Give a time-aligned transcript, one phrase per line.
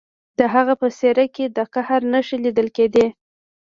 [0.39, 3.05] د هغه په څیره کې د قهر نښې لیدل کیدې